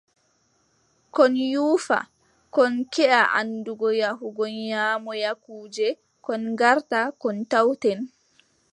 Kon 1.15 1.33
nyuufa, 1.51 1.97
kon 2.55 2.73
keʼa 2.93 3.21
anndugo 3.39 3.87
yahugo 4.01 4.43
nyaamoya 4.67 5.31
kuuje, 5.43 5.87
kon 6.25 6.41
ngarta, 6.53 6.99
kon 7.21 7.37
tawten. 7.51 7.99